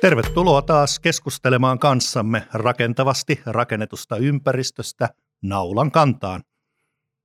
[0.00, 5.08] Tervetuloa taas keskustelemaan kanssamme rakentavasti rakennetusta ympäristöstä
[5.42, 6.42] naulan kantaan.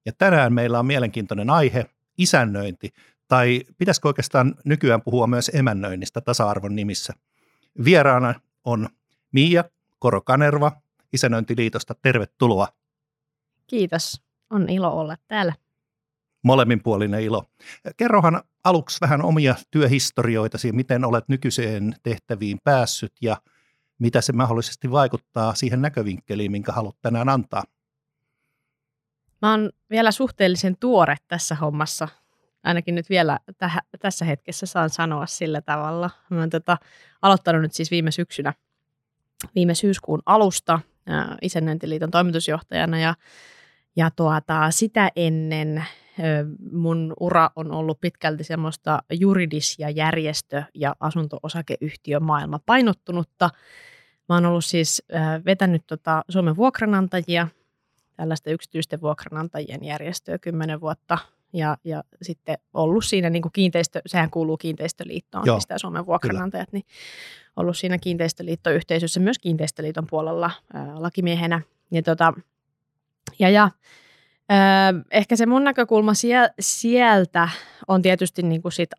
[0.06, 1.86] Ja tänään meillä on mielenkiintoinen aihe,
[2.18, 2.90] isännöinti,
[3.28, 7.14] tai pitäisikö oikeastaan nykyään puhua myös emännöinnistä tasa-arvon nimissä.
[7.86, 8.90] Vieraana on
[9.32, 9.64] Miia
[10.00, 10.72] Korokanerva
[11.14, 11.96] Isännöintiliitosta.
[12.02, 12.68] Tervetuloa.
[13.68, 14.22] Kiitos.
[14.50, 15.54] On ilo olla täällä.
[16.44, 17.44] Molemminpuolinen ilo.
[17.98, 23.38] Kerrohan aluksi vähän omia työhistorioitasi, miten olet nykyiseen tehtäviin päässyt ja
[24.00, 27.64] mitä se mahdollisesti vaikuttaa siihen näkövinkkeliin, minkä haluat tänään antaa.
[29.42, 32.08] Mä oon vielä suhteellisen tuore tässä hommassa.
[32.64, 36.10] Ainakin nyt vielä täh- tässä hetkessä saan sanoa sillä tavalla.
[36.30, 36.78] Mä oon tota,
[37.22, 38.54] aloittanut nyt siis viime syksynä,
[39.56, 40.80] viime syyskuun alusta
[41.42, 43.16] Isännöintiliiton toimitusjohtajana ja,
[43.96, 45.86] ja tuota, sitä ennen
[46.72, 53.50] mun ura on ollut pitkälti semmoista juridis- ja järjestö- ja asunto-osakeyhtiömaailma painottunutta.
[54.30, 55.04] Mä oon ollut siis
[55.46, 57.48] vetänyt tota Suomen vuokranantajia,
[58.16, 61.18] tällaista yksityisten vuokranantajien järjestöä kymmenen vuotta
[61.54, 65.60] ja, ja sitten ollut siinä niin kuin kiinteistö, sehän kuuluu kiinteistöliittoon, Joo.
[65.60, 66.84] siis Suomen vuokranantajat, Kyllä.
[66.84, 66.96] niin
[67.56, 71.62] ollut siinä kiinteistöliittoyhteisössä myös kiinteistöliiton puolella ää, lakimiehenä.
[71.92, 72.34] Ja, tota,
[73.40, 73.72] ja, ja
[74.52, 76.12] Öö, ehkä se mun näkökulma
[76.60, 77.50] sieltä
[77.88, 78.90] on tietysti niin kuin sit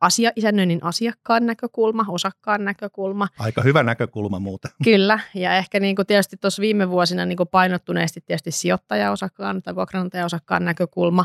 [0.00, 3.28] asia, isännöinnin asiakkaan näkökulma, osakkaan näkökulma.
[3.38, 4.70] Aika hyvä näkökulma muuten.
[4.84, 9.74] Kyllä, ja ehkä niin kuin tietysti tuossa viime vuosina niin kuin painottuneesti tietysti sijoittaja-osakkaan tai
[9.74, 11.24] vuokranantaja-osakkaan näkökulma,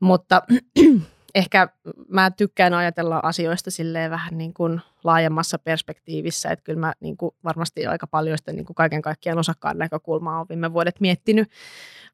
[0.00, 0.42] mutta
[1.34, 1.68] ehkä
[2.08, 7.34] mä tykkään ajatella asioista silleen vähän niin kuin laajemmassa perspektiivissä, että kyllä mä niin kuin
[7.44, 11.50] varmasti aika paljon sitä niin kuin kaiken kaikkiaan osakkaan näkökulmaa on viime vuodet miettinyt,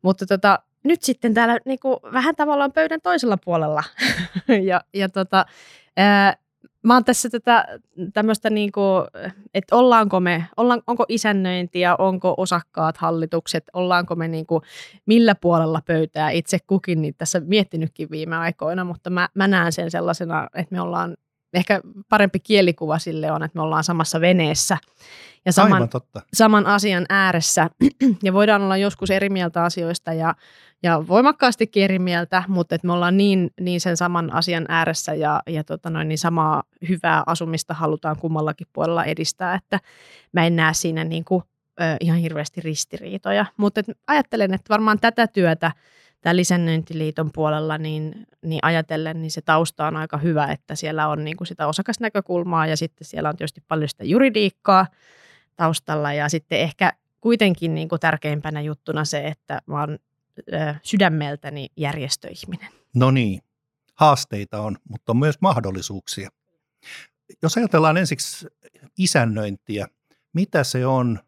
[0.02, 3.84] mutta tota, nyt sitten täällä niin kuin, vähän tavallaan pöydän toisella puolella.
[4.68, 5.46] ja, ja tota,
[5.96, 6.36] ää,
[6.82, 7.78] mä oon tässä tätä
[8.12, 8.72] tämmöistä, niin
[9.54, 14.62] että ollaanko me, ollaan, onko isännöinti ja onko osakkaat, hallitukset, ollaanko me niin kuin,
[15.06, 19.91] millä puolella pöytää itse kukin niin tässä miettinytkin viime aikoina, mutta mä, mä näen sen
[19.91, 21.16] sellaisena, että me ollaan
[21.54, 24.76] ehkä parempi kielikuva sille on, että me ollaan samassa veneessä
[25.44, 26.22] ja saman, totta.
[26.34, 27.70] saman asian ääressä.
[28.22, 30.34] ja voidaan olla joskus eri mieltä asioista ja,
[30.82, 35.42] ja voimakkaastikin eri mieltä, mutta että me ollaan niin, niin sen saman asian ääressä ja,
[35.47, 39.80] ja tota noin, niin samaa hyvää asumista halutaan kummallakin puolella edistää, että
[40.32, 41.42] mä en näe siinä niin kuin,
[41.80, 43.47] ö, ihan hirveästi ristiriitoja.
[43.56, 45.72] Mutta ajattelen, että varmaan tätä työtä
[46.20, 51.24] tämä lisännöintiliiton puolella, niin, niin ajatellen, niin se tausta on aika hyvä, että siellä on
[51.24, 54.86] niin kuin sitä osakasnäkökulmaa ja sitten siellä on tietysti paljon sitä juridiikkaa
[55.56, 59.98] taustalla ja sitten ehkä kuitenkin niin kuin tärkeimpänä juttuna se, että mä oon
[60.82, 62.68] sydämeltäni järjestöihminen.
[62.94, 63.42] No niin,
[63.94, 66.28] haasteita on, mutta on myös mahdollisuuksia.
[67.42, 68.46] Jos ajatellaan ensiksi
[68.98, 69.86] isännöintiä,
[70.32, 71.18] mitä se on,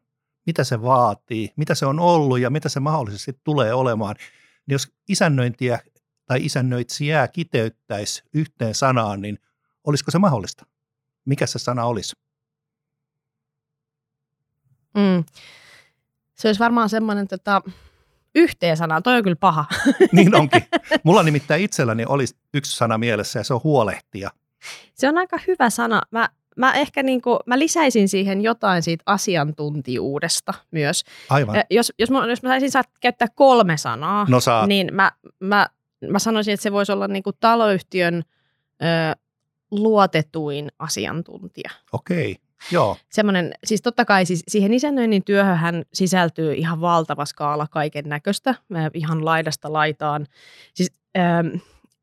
[0.47, 4.17] mitä se vaatii, mitä se on ollut ja mitä se mahdollisesti tulee olemaan–
[4.75, 5.79] jos isännöintiä
[6.27, 9.39] tai isännöitsijää kiteyttäisi yhteen sanaan, niin
[9.85, 10.67] olisiko se mahdollista?
[11.25, 12.17] Mikä se sana olisi?
[14.95, 15.25] Mm.
[16.35, 17.63] Se olisi varmaan semmoinen tota,
[18.35, 19.03] yhteen sana.
[19.03, 19.65] Toi on kyllä paha.
[20.13, 20.63] niin onkin.
[21.03, 24.31] Mulla nimittäin itselläni olisi yksi sana mielessä ja se on huolehtia.
[24.95, 26.03] Se on aika hyvä sana.
[26.11, 26.29] Mä
[26.61, 31.05] mä ehkä niin kuin, mä lisäisin siihen jotain siitä asiantuntijuudesta myös.
[31.29, 31.57] Aivan.
[31.71, 34.69] Jos, jos, mä, jos mä saisin saa käyttää kolme sanaa, no saat.
[34.69, 35.69] niin mä, mä,
[36.09, 38.23] mä sanoisin, että se voisi olla niin kuin taloyhtiön
[38.83, 39.17] ö,
[39.71, 41.71] luotetuin asiantuntija.
[41.93, 42.37] Okei.
[42.73, 42.97] Joo.
[43.11, 48.55] Semmoinen, siis totta kai siis siihen isännöinnin työhön sisältyy ihan valtava skaala kaiken näköistä,
[48.95, 50.27] ihan laidasta laitaan.
[50.75, 51.47] Siis, ähm,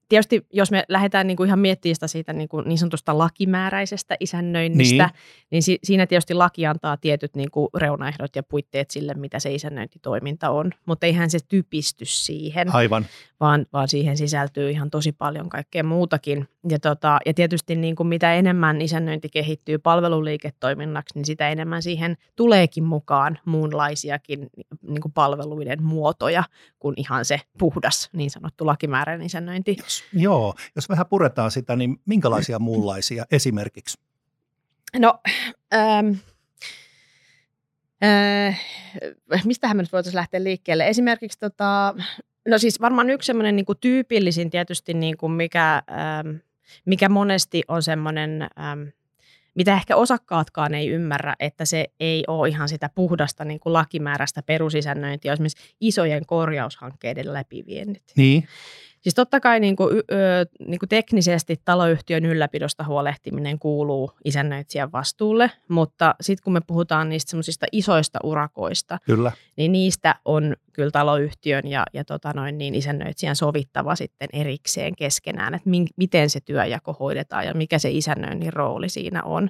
[0.09, 4.15] tietysti jos me lähdetään niin kuin ihan miettimään sitä siitä niin, kuin niin sanotusta lakimääräisestä
[4.19, 9.13] isännöinnistä, niin, niin si- siinä tietysti laki antaa tietyt niin kuin reunaehdot ja puitteet sille,
[9.13, 13.05] mitä se isännöintitoiminta on, mutta eihän se typisty siihen, Aivan.
[13.39, 16.47] Vaan, vaan siihen sisältyy ihan tosi paljon kaikkea muutakin.
[16.69, 22.17] Ja, tota, ja tietysti niin kuin mitä enemmän isännöinti kehittyy palveluliiketoiminnaksi, niin sitä enemmän siihen
[22.35, 24.47] tuleekin mukaan muunlaisiakin
[24.81, 26.43] niin kuin palveluiden muotoja
[26.79, 29.77] kuin ihan se puhdas niin sanottu lakimääräinen isännöinti.
[29.97, 33.99] Jos, joo, jos vähän puretaan sitä, niin minkälaisia muunlaisia esimerkiksi?
[34.99, 35.19] No,
[35.73, 36.11] ähm,
[38.03, 38.61] äh,
[39.43, 40.87] mistähän me nyt voitaisiin lähteä liikkeelle?
[40.87, 41.95] Esimerkiksi tota,
[42.47, 46.35] no siis varmaan yksi semmoinen niin kuin tyypillisin tietysti, niin kuin mikä, ähm,
[46.85, 48.81] mikä monesti on semmoinen, ähm,
[49.55, 54.43] mitä ehkä osakkaatkaan ei ymmärrä, että se ei ole ihan sitä puhdasta niin kuin lakimääräistä
[54.43, 58.03] perusisännöintiä, esimerkiksi isojen korjaushankkeiden läpiviennit.
[58.15, 58.47] Niin.
[59.07, 65.51] Siis totta kai niin kuin, ö, niin kuin teknisesti taloyhtiön ylläpidosta huolehtiminen kuuluu isännöitsijän vastuulle,
[65.67, 69.31] mutta sitten kun me puhutaan niistä semmoisista isoista urakoista, Kyllä.
[69.55, 75.53] niin niistä on kyllä taloyhtiön ja, ja tota noin, niin isännöitsijän sovittava sitten erikseen keskenään,
[75.53, 79.49] että min, miten se työjako hoidetaan ja mikä se isännöinnin rooli siinä on.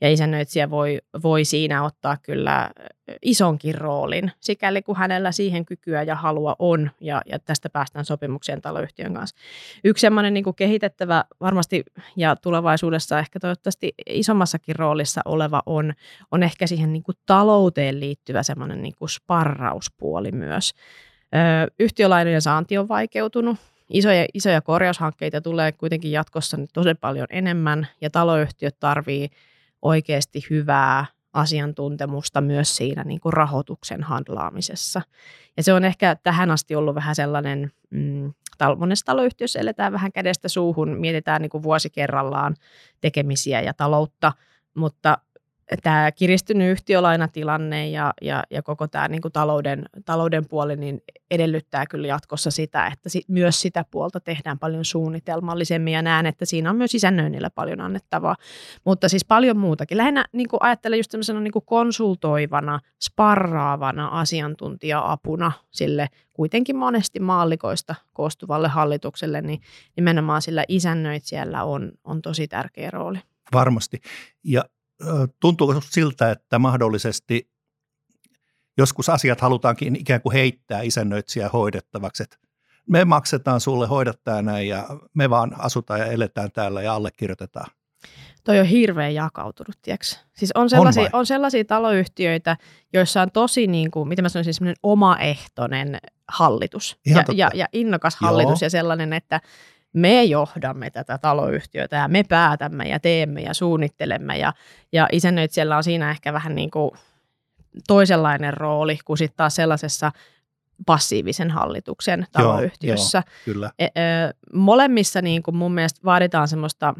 [0.00, 2.70] Ja isännöitsijä voi, voi siinä ottaa kyllä
[3.22, 8.60] isonkin roolin, sikäli kun hänellä siihen kykyä ja halua on, ja, ja tästä päästään sopimukseen
[8.60, 9.36] taloyhtiön kanssa.
[9.84, 11.84] Yksi sellainen niin kehitettävä varmasti
[12.16, 15.92] ja tulevaisuudessa ehkä toivottavasti isommassakin roolissa oleva on,
[16.30, 20.59] on ehkä siihen niin kuin talouteen liittyvä semmoinen niin kuin sparrauspuoli myös.
[20.60, 23.56] Ö, yhtiölainojen saanti on vaikeutunut,
[23.90, 29.28] isoja, isoja korjaushankkeita tulee kuitenkin jatkossa nyt tosi paljon enemmän, ja taloyhtiöt tarvii
[29.82, 35.02] oikeasti hyvää asiantuntemusta myös siinä niin kuin rahoituksen handlaamisessa.
[35.56, 38.32] Ja se on ehkä tähän asti ollut vähän sellainen, mm,
[38.76, 42.56] monessa taloyhtiössä eletään vähän kädestä suuhun, mietitään niin kuin vuosi kerrallaan
[43.00, 44.32] tekemisiä ja taloutta,
[44.74, 45.18] mutta
[45.82, 51.86] tämä kiristynyt yhtiölainatilanne ja, ja, ja koko tämä niin kuin talouden, talouden puoli niin edellyttää
[51.86, 56.70] kyllä jatkossa sitä, että si, myös sitä puolta tehdään paljon suunnitelmallisemmin ja näen, että siinä
[56.70, 58.36] on myös isännöinnillä paljon annettavaa,
[58.84, 59.96] mutta siis paljon muutakin.
[59.96, 67.94] Lähinnä niin kuin ajattelen just sellaisena niin kuin konsultoivana, sparraavana asiantuntija-apuna sille kuitenkin monesti maallikoista
[68.12, 69.60] koostuvalle hallitukselle, niin
[69.96, 73.18] nimenomaan sillä isännöitsijällä on, on tosi tärkeä rooli.
[73.52, 74.00] Varmasti.
[74.44, 74.64] Ja
[75.40, 77.50] tuntuuko siltä, että mahdollisesti
[78.78, 82.36] joskus asiat halutaankin ikään kuin heittää isännöitsijä hoidettavaksi, että
[82.88, 87.70] me maksetaan sulle, hoidattaa näin ja me vaan asutaan ja eletään täällä ja allekirjoitetaan.
[88.44, 90.20] Toi on hirveän jakautunut, tiiäks?
[90.36, 92.56] Siis on sellaisia, on, on sellaisia taloyhtiöitä,
[92.92, 95.98] joissa on tosi, niin kuin, miten mä sanoisin, semmoinen omaehtoinen
[96.28, 98.66] hallitus ja, ja, ja innokas hallitus Joo.
[98.66, 99.40] ja sellainen, että
[99.92, 104.52] me johdamme tätä taloyhtiötä ja me päätämme ja teemme ja suunnittelemme ja,
[104.92, 106.90] ja isännöitsijällä on siinä ehkä vähän niin kuin
[107.86, 110.12] toisenlainen rooli kuin sitten taas sellaisessa
[110.86, 113.18] passiivisen hallituksen taloyhtiössä.
[113.18, 113.70] Joo, joo, kyllä.
[113.78, 113.90] E, e,
[114.54, 116.94] molemmissa niin kuin mun mielestä vaaditaan semmoista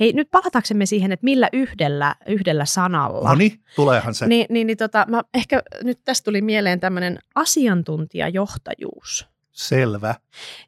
[0.00, 3.28] Hei, nyt palataksemme siihen, että millä yhdellä, yhdellä sanalla.
[3.28, 4.26] No niin, tuleehan se.
[4.26, 9.26] Niin, niin, niin tota, mä ehkä nyt tästä tuli mieleen tämmöinen asiantuntijajohtajuus.
[9.52, 10.14] Selvä.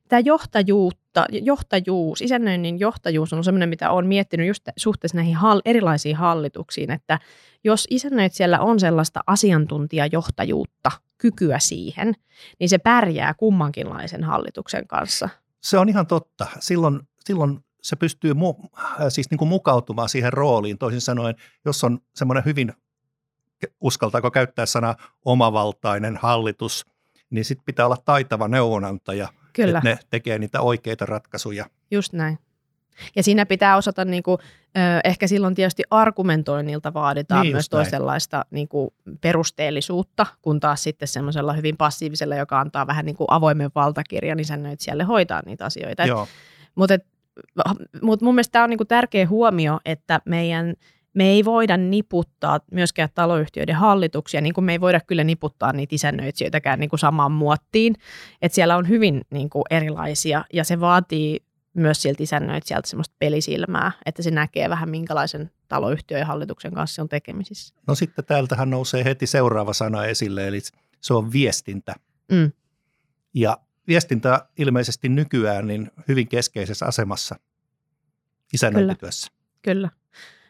[0.08, 6.16] Tämä johtajuutta, johtajuus, isännöinnin johtajuus on sellainen, mitä olen miettinyt just suhteessa näihin hall, erilaisiin
[6.16, 7.18] hallituksiin, että
[7.64, 12.14] jos isännöitsijällä on sellaista asiantuntijajohtajuutta, kykyä siihen,
[12.60, 15.28] niin se pärjää kummankinlaisen hallituksen kanssa.
[15.60, 16.46] Se on ihan totta.
[16.60, 20.78] Silloin, silloin se pystyy mu, äh, siis niin kuin mukautumaan siihen rooliin.
[20.78, 21.34] Toisin sanoen,
[21.64, 22.72] jos on semmoinen hyvin,
[23.80, 24.94] uskaltaako käyttää sana
[25.24, 26.84] omavaltainen hallitus–
[27.34, 29.78] niin sitten pitää olla taitava neuvonantaja, Kyllä.
[29.78, 31.66] että ne tekee niitä oikeita ratkaisuja.
[31.90, 32.38] Just näin.
[33.16, 34.38] Ja siinä pitää osata, niin kuin,
[35.04, 38.90] ehkä silloin tietysti argumentoinnilta vaaditaan niin myös toisenlaista niin kuin
[39.20, 45.04] perusteellisuutta, kun taas sitten semmoisella hyvin passiivisella, joka antaa vähän niin kuin avoimen valtakirjan isännöitsijälle
[45.04, 46.02] hoitaa niitä asioita.
[46.74, 46.98] Mutta
[48.02, 50.74] mut mun mielestä tämä on niin kuin tärkeä huomio, että meidän
[51.14, 55.94] me ei voida niputtaa myöskään taloyhtiöiden hallituksia, niin kuin me ei voida kyllä niputtaa niitä
[55.94, 57.94] isännöitsijöitäkään niin kuin samaan muottiin.
[58.42, 61.40] Että siellä on hyvin niin kuin erilaisia ja se vaatii
[61.74, 67.02] myös sieltä isännöitsijältä semmoista pelisilmää, että se näkee vähän minkälaisen taloyhtiön ja hallituksen kanssa se
[67.02, 67.74] on tekemisissä.
[67.86, 70.60] No sitten täältähän nousee heti seuraava sana esille, eli
[71.00, 71.94] se on viestintä.
[72.32, 72.52] Mm.
[73.34, 77.36] Ja viestintä ilmeisesti nykyään niin hyvin keskeisessä asemassa
[78.52, 79.28] isännöintityössä.
[79.62, 79.88] Kyllä.
[79.88, 79.90] Kyllä.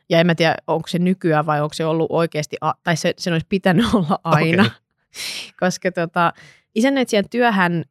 [0.09, 3.33] Ja en mä tiedä, onko se nykyään vai onko se ollut oikeasti, tai se, sen
[3.33, 4.63] olisi pitänyt olla aina.
[4.63, 4.75] Okay.
[5.61, 6.33] Koska tota,
[6.75, 7.85] isännöitsijän työhän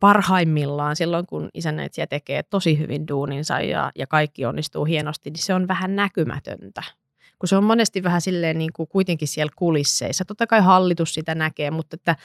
[0.00, 5.54] parhaimmillaan silloin, kun isännöitsijä tekee tosi hyvin duuninsa ja, ja kaikki onnistuu hienosti, niin se
[5.54, 6.82] on vähän näkymätöntä.
[7.38, 10.24] Kun se on monesti vähän silleen niin kuin kuitenkin siellä kulisseissa.
[10.24, 12.16] Totta kai hallitus sitä näkee, mutta että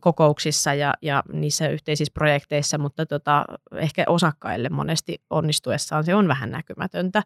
[0.00, 3.44] kokouksissa ja, ja niissä yhteisissä projekteissa, mutta tota,
[3.76, 7.22] ehkä osakkaille monesti onnistuessaan se on vähän näkymätöntä.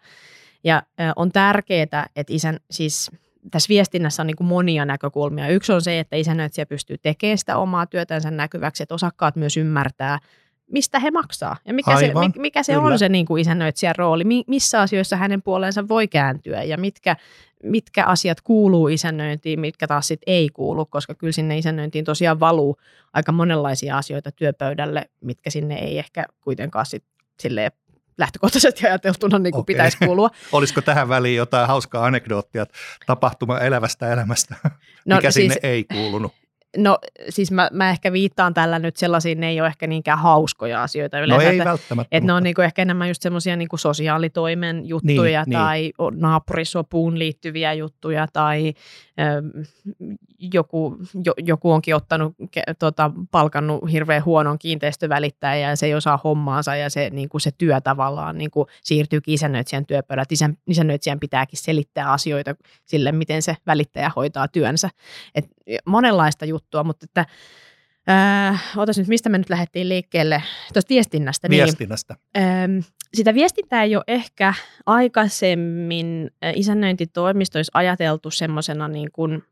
[0.64, 0.82] Ja
[1.16, 1.82] on tärkeää,
[2.16, 3.10] että isän, siis
[3.50, 5.48] tässä viestinnässä on niin monia näkökulmia.
[5.48, 10.18] Yksi on se, että isännöitsijä pystyy tekemään sitä omaa työtänsä näkyväksi, että osakkaat myös ymmärtää,
[10.72, 11.56] mistä he maksaa.
[11.64, 15.42] Ja mikä Aivan, se, mikä se on se niin kuin isännöitsijän rooli, missä asioissa hänen
[15.42, 16.62] puoleensa voi kääntyä?
[16.62, 17.16] Ja mitkä,
[17.62, 22.76] mitkä asiat kuuluu isännöintiin, mitkä taas sit ei kuulu, koska kyllä sinne isännöintiin tosiaan valuu
[23.12, 27.04] aika monenlaisia asioita työpöydälle, mitkä sinne ei ehkä kuitenkaan sit
[27.40, 27.72] silleen
[28.20, 29.74] lähtökohtaisesti ajateltuna niin kuin okay.
[29.74, 30.30] pitäisi kuulua.
[30.52, 32.66] Olisiko tähän väliin jotain hauskaa anekdoottia
[33.06, 34.54] tapahtuma elävästä elämästä,
[35.04, 36.39] no, mikä siis, sinne ei kuulunut?
[36.76, 36.98] No
[37.28, 41.16] siis mä, mä ehkä viittaan tällä nyt sellaisiin, ne ei ole ehkä niinkään hauskoja asioita
[41.18, 41.50] No yleensä.
[41.50, 42.16] ei että, välttämättä.
[42.16, 47.18] että ne on niinku ehkä enemmän just semmoisia niinku sosiaalitoimen juttuja Niin, tai o- naapurisopuun
[47.18, 48.74] liittyviä juttuja tai
[49.20, 49.62] ö,
[50.54, 56.20] joku, jo, joku onkin ottanut, ke- tota, palkannut hirveän huonon kiinteistövälittäjän ja se ei osaa
[56.24, 60.22] hommaansa ja se, niinku se työ tavallaan niinku siirtyykin isännöitsijän työpöydään.
[60.22, 64.88] että Isän, isännöitsijän pitääkin selittää asioita sille, miten se välittäjä hoitaa työnsä.
[65.34, 65.44] Et
[65.86, 67.26] monenlaista juttua, mutta että
[68.08, 70.42] Äh, otas nyt, mistä me nyt lähdettiin liikkeelle?
[70.72, 71.48] Tuosta viestinnästä.
[71.48, 72.16] Niin, viestinnästä.
[72.36, 72.82] Öm,
[73.14, 74.54] sitä viestintää ei ole ehkä
[74.86, 79.42] aikaisemmin äh, isännöintitoimistoissa ajateltu semmoisena niin kuin,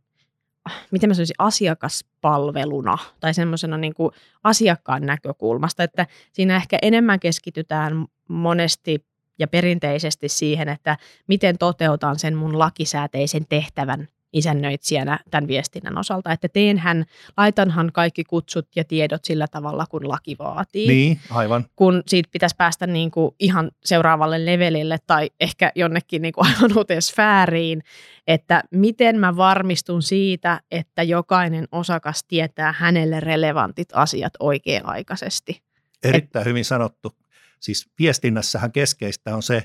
[0.91, 4.12] miten mä sanoisin, asiakaspalveluna tai semmoisena niin kuin
[4.45, 9.05] asiakkaan näkökulmasta, että siinä ehkä enemmän keskitytään monesti
[9.38, 10.97] ja perinteisesti siihen, että
[11.27, 17.04] miten toteutan sen mun lakisääteisen tehtävän isännöitsijänä tämän viestinnän osalta, että teenhän,
[17.37, 21.66] laitanhan kaikki kutsut ja tiedot sillä tavalla, kun laki vaatii Niin, aivan.
[21.76, 26.78] kun siitä pitäisi päästä niin kuin ihan seuraavalle levelille tai ehkä jonnekin niin kuin aivan
[26.78, 27.82] uuteen sfääriin,
[28.26, 35.62] että miten mä varmistun siitä, että jokainen osakas tietää hänelle relevantit asiat oikea-aikaisesti.
[36.02, 37.12] Erittäin hyvin sanottu.
[37.61, 39.62] Siis viestinnässähän keskeistä on se,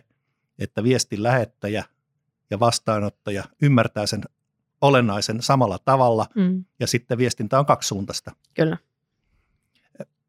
[0.59, 1.83] että viestin lähettäjä
[2.49, 4.21] ja vastaanottaja ymmärtää sen
[4.83, 8.31] olennaisen samalla tavalla Mm, ja sitten viestintä on kaksisuuntaista.
[8.53, 8.77] kyllä.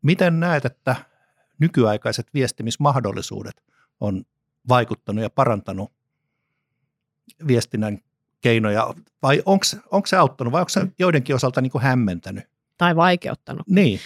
[0.02, 0.96] Miten näet, että
[1.58, 3.64] nykyaikaiset viestimismahdollisuudet
[4.00, 4.25] on
[4.68, 5.92] vaikuttanut ja parantanut
[7.46, 7.99] viestinnän
[8.40, 9.42] keinoja vai
[9.90, 12.44] onko se auttanut vai onko se joidenkin osalta niin kuin hämmentänyt?
[12.78, 13.68] Tai vaikeuttanut.
[13.68, 14.00] Niin,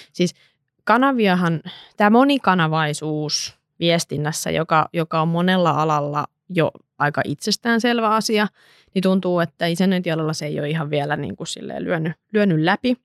[0.84, 1.62] Kanaviahan,
[1.96, 8.48] tämä monikanavaisuus viestinnässä, joka, joka on monella alalla jo aika itsestäänselvä asia,
[8.94, 12.96] niin tuntuu, että isännöintialalla se ei ole ihan vielä niin kuin silleen lyönyt, lyönyt läpi.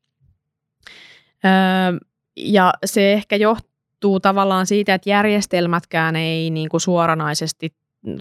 [1.46, 2.00] Öö,
[2.36, 7.74] ja se ehkä johtuu tavallaan siitä, että järjestelmätkään ei niin kuin suoranaisesti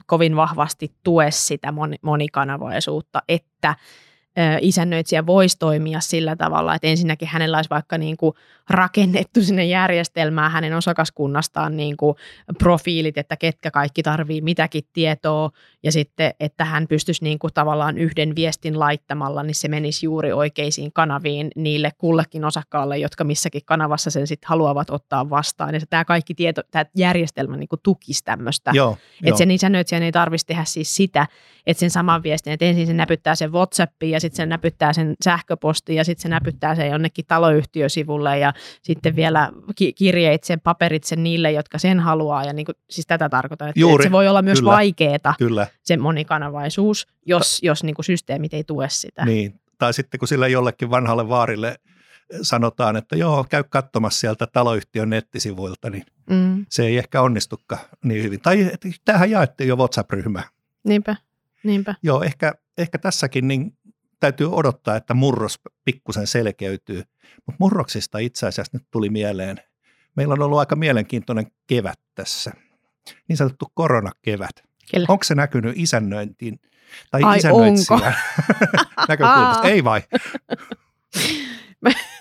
[0.07, 3.75] kovin vahvasti tue sitä moni- monikanavaisuutta, että
[4.61, 8.35] isännöitsijä voisi toimia sillä tavalla, että ensinnäkin hänellä olisi vaikka niin kuin
[8.71, 12.17] rakennettu sinne järjestelmään hänen osakaskunnastaan niin kuin
[12.59, 15.51] profiilit, että ketkä kaikki tarvii mitäkin tietoa
[15.83, 20.33] ja sitten, että hän pystyisi niin kuin tavallaan yhden viestin laittamalla, niin se menisi juuri
[20.33, 25.75] oikeisiin kanaviin niille kullekin osakkaalle, jotka missäkin kanavassa sen sitten haluavat ottaa vastaan.
[25.75, 28.71] Ja se- tämä kaikki tieto, tämä järjestelmä niin kuin tukisi tämmöistä.
[28.75, 28.97] joo.
[29.25, 31.27] Että sen isännöitsijän ei tarvitsisi tehdä siis sitä,
[31.67, 35.15] että sen saman viestin, että ensin se näpyttää sen WhatsAppiin ja sitten se näpyttää sen
[35.25, 38.53] sähköpostiin ja sitten se näpyttää sen jonnekin taloyhtiösivulle ja
[38.83, 42.45] sitten vielä ki- kirjeitse, paperitse niille, jotka sen haluaa.
[42.45, 44.73] Ja niin kuin, siis tätä tarkoitan, että, Juuri, että se voi olla myös kyllä.
[44.73, 49.25] vaikeaa Kyllä, se monikanavaisuus, jos, jos niin kuin systeemit ei tue sitä.
[49.25, 49.61] niin.
[49.79, 51.77] Tai sitten kun sille jollekin vanhalle vaarille
[52.43, 58.23] sanotaan, että joo, käy katsomassa sieltä taloyhtiön nettisivuilta, niin Mm, se ei ehkä onnistukaan niin
[58.23, 58.41] hyvin.
[58.41, 58.71] Tai
[59.05, 60.45] tämähän jaettiin jo WhatsApp-ryhmään.
[60.85, 61.17] niinpä,
[61.65, 61.95] niinpä.
[62.03, 63.77] Joo, ehkä, ehkä tässäkin niin
[64.23, 67.03] täytyy odottaa, että murros pikkusen selkeytyy.
[67.47, 69.57] Mutta murroksista itse asiassa nyt tuli mieleen.
[70.17, 72.53] Meillä on ollut aika mielenkiintoinen kevät tässä.
[73.29, 74.65] Niin sanottu koronakevät.
[74.91, 75.07] Kyllä.
[75.09, 76.61] Onko se näkynyt isännöintiin
[77.11, 78.15] tai Ai, isännöitsijän
[79.09, 79.69] näkökulmasta?
[79.73, 80.03] Ei vai?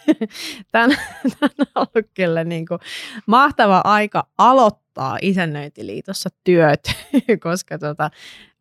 [0.72, 2.80] Tämä on ollut kyllä niin kuin
[3.26, 6.84] mahtava aika aloittaa isännöintiliitossa työt,
[7.44, 8.10] koska tota,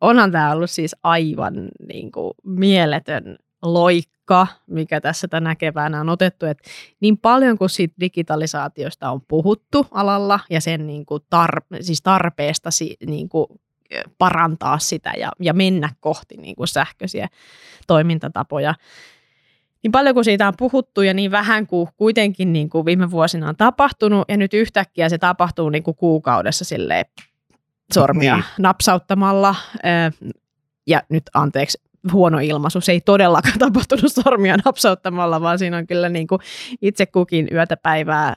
[0.01, 1.53] onhan tämä ollut siis aivan
[1.87, 6.45] niin kuin mieletön loikka, mikä tässä tänä keväänä on otettu.
[6.45, 6.57] Et
[6.99, 12.69] niin paljon kuin siitä digitalisaatiosta on puhuttu alalla ja sen niin kuin tar- siis tarpeesta
[13.05, 13.47] niin kuin
[14.17, 17.27] parantaa sitä ja, ja mennä kohti niin kuin sähköisiä
[17.87, 18.75] toimintatapoja,
[19.83, 23.49] niin paljon kuin siitä on puhuttu ja niin vähän kuin kuitenkin niin kuin viime vuosina
[23.49, 27.05] on tapahtunut ja nyt yhtäkkiä se tapahtuu niin kuin kuukaudessa silleen
[27.93, 28.43] sormia Niin.
[28.59, 29.55] napsauttamalla.
[29.75, 30.31] Ö,
[30.87, 31.77] Ja nyt anteeksi,
[32.11, 32.81] huono ilmaisu.
[32.81, 36.39] Se ei todellakaan tapahtunut sormia napsauttamalla, vaan siinä on kyllä niin kuin
[36.81, 38.33] itse kukin yötä päivää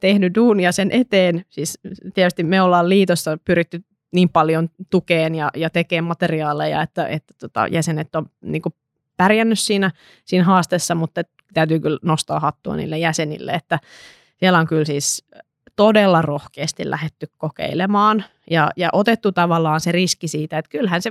[0.00, 1.44] tehnyt duunia sen eteen.
[1.50, 1.78] Siis
[2.14, 7.66] tietysti me ollaan liitossa pyritty niin paljon tukeen ja, ja tekemään materiaaleja, että, että tota,
[7.66, 8.72] jäsenet on niin kuin
[9.16, 9.90] pärjännyt siinä,
[10.24, 11.22] siinä haasteessa, mutta
[11.54, 13.78] täytyy kyllä nostaa hattua niille jäsenille, että
[14.36, 15.24] siellä on kyllä siis
[15.76, 21.10] todella rohkeasti lähetty kokeilemaan ja, ja otettu tavallaan se riski siitä, että kyllähän, se,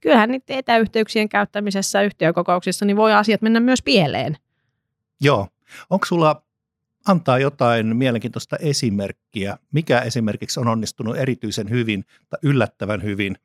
[0.00, 4.36] kyllähän niiden etäyhteyksien käyttämisessä yhtiökokouksissa niin voi asiat mennä myös pieleen.
[5.20, 5.48] Joo.
[5.90, 6.42] Onko sulla
[7.08, 13.36] antaa jotain mielenkiintoista esimerkkiä, mikä esimerkiksi on onnistunut erityisen hyvin tai yllättävän hyvin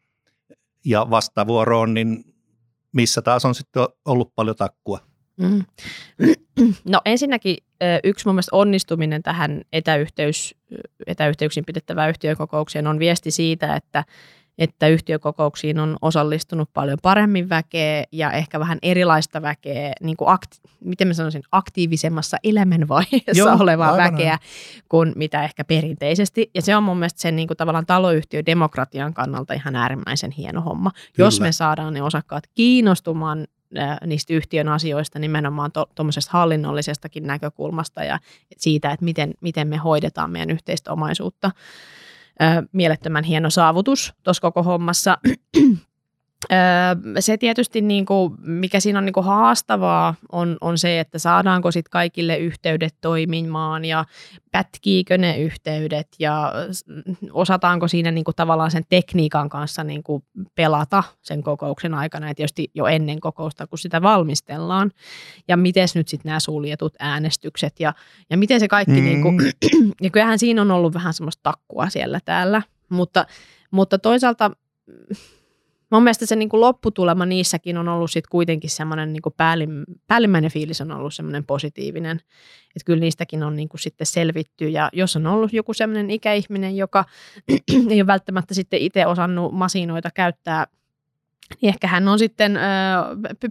[0.85, 2.32] ja vastavuoroon, niin
[2.93, 4.99] missä taas on sitten ollut paljon takkua?
[5.37, 5.63] Mm.
[6.85, 7.57] No ensinnäkin
[8.03, 10.55] yksi mun mielestä onnistuminen tähän etäyhteys,
[11.07, 14.03] etäyhteyksiin pidettävään yhtiökokoukseen on viesti siitä, että
[14.57, 20.69] että yhtiökokouksiin on osallistunut paljon paremmin väkeä ja ehkä vähän erilaista väkeä, niin kuin akti-
[20.79, 24.39] miten mä sanoisin, aktiivisemmassa elämänvaiheessa Joo, olevaa väkeä näin.
[24.89, 26.51] kuin mitä ehkä perinteisesti.
[26.53, 30.91] Ja se on mun mielestä sen niin kuin tavallaan taloyhtiödemokratian kannalta ihan äärimmäisen hieno homma.
[30.91, 31.27] Kyllä.
[31.27, 33.47] Jos me saadaan ne osakkaat kiinnostumaan
[34.05, 38.19] niistä yhtiön asioista nimenomaan tuommoisesta to, hallinnollisestakin näkökulmasta ja
[38.57, 41.51] siitä, että miten, miten me hoidetaan meidän yhteistä omaisuutta
[42.71, 45.17] mielettömän hieno saavutus tuossa koko hommassa.
[47.19, 51.71] Se tietysti, niin kuin, mikä siinä on niin kuin haastavaa, on, on se, että saadaanko
[51.71, 54.05] sit kaikille yhteydet toimimaan ja
[54.51, 56.53] pätkiikö ne yhteydet ja
[57.31, 60.23] osataanko siinä niin kuin tavallaan sen tekniikan kanssa niin kuin
[60.55, 64.91] pelata sen kokouksen aikana ja tietysti jo ennen kokousta, kun sitä valmistellaan.
[65.47, 67.93] Ja miten nyt sitten nämä suljetut äänestykset ja,
[68.29, 69.03] ja miten se kaikki, mm.
[69.03, 69.39] niin kuin,
[70.01, 73.25] ja kyllähän siinä on ollut vähän semmoista takkua siellä täällä, mutta,
[73.71, 74.51] mutta toisaalta
[75.93, 79.83] mun mielestä se niin kuin lopputulema niissäkin on ollut sit kuitenkin semmoinen niin kuin päällim,
[80.07, 82.17] päällimmäinen fiilis on ollut semmoinen positiivinen,
[82.75, 84.69] että kyllä niistäkin on niin kuin sitten selvitty.
[84.69, 87.05] Ja jos on ollut joku semmoinen ikäihminen, joka
[87.89, 90.67] ei ole välttämättä sitten itse osannut masinoita käyttää–
[91.61, 92.59] niin ehkä hän on sitten ö,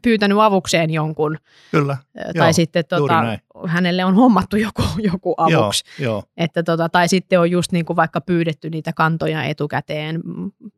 [0.03, 1.39] pyytänyt avukseen jonkun.
[1.71, 1.97] Kyllä.
[2.15, 4.83] Tai joo, sitten tota, hänelle on hommattu joku,
[5.13, 5.85] joku avuksi.
[5.99, 6.23] Joo, joo.
[6.37, 10.21] Että tota, tai sitten on just niin kuin vaikka pyydetty niitä kantoja etukäteen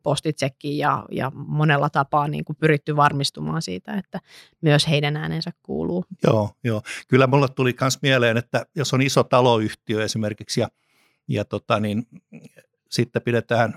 [0.03, 4.19] postitsekkiin ja, ja monella tapaa niin kuin pyritty varmistumaan siitä, että
[4.61, 6.05] myös heidän äänensä kuuluu.
[6.23, 6.81] Joo, joo.
[7.07, 10.67] Kyllä mulle tuli myös mieleen, että jos on iso taloyhtiö esimerkiksi ja,
[11.27, 12.07] ja tota, niin,
[12.89, 13.73] sitten pidetään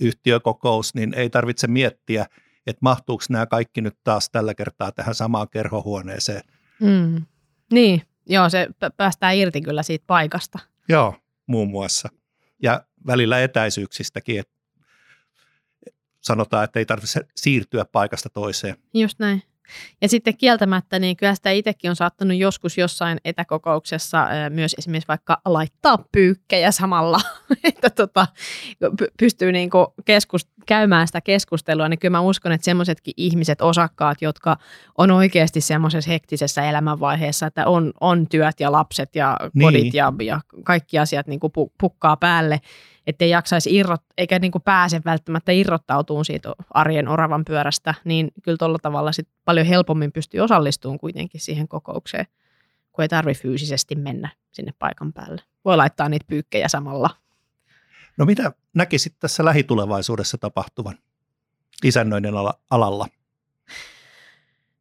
[0.00, 2.26] yhtiökokous, niin ei tarvitse miettiä–
[2.66, 6.42] että mahtuuko nämä kaikki nyt taas tällä kertaa tähän samaan kerhohuoneeseen.
[6.80, 7.26] Mm.
[7.72, 10.58] Niin, joo, se päästään irti kyllä siitä paikasta.
[10.88, 11.14] Joo,
[11.46, 12.08] muun muassa.
[12.62, 14.52] Ja välillä etäisyyksistäkin, että
[16.20, 18.76] sanotaan, että ei tarvitse siirtyä paikasta toiseen.
[18.94, 19.42] Just näin.
[20.02, 25.40] Ja sitten kieltämättä, niin kyllä sitä itsekin on saattanut joskus jossain etäkokouksessa myös esimerkiksi vaikka
[25.44, 27.20] laittaa pyykkejä samalla,
[27.64, 28.26] että tota,
[29.18, 34.22] pystyy niin kuin keskus, käymään sitä keskustelua, niin kyllä mä uskon, että semmoisetkin ihmiset, osakkaat,
[34.22, 34.56] jotka
[34.98, 39.94] on oikeasti semmoisessa hektisessä elämänvaiheessa, että on, on työt ja lapset ja kodit niin.
[39.94, 42.60] ja, ja kaikki asiat niin kuin pukkaa päälle,
[43.10, 48.58] ettei jaksaisi irrot, eikä niin kuin pääse välttämättä irrottautumaan siitä arjen oravan pyörästä, niin kyllä
[48.58, 52.26] tuolla tavalla sit paljon helpommin pystyy osallistumaan kuitenkin siihen kokoukseen,
[52.92, 55.42] kun ei tarvitse fyysisesti mennä sinne paikan päälle.
[55.64, 57.10] Voi laittaa niitä pyykkejä samalla.
[58.16, 60.98] No mitä näkisit tässä lähitulevaisuudessa tapahtuvan
[61.84, 62.34] isännöiden
[62.70, 63.06] alalla?